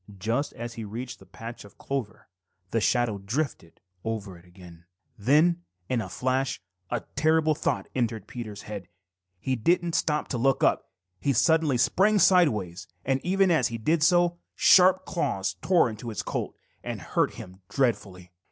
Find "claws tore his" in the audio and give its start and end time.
15.05-16.23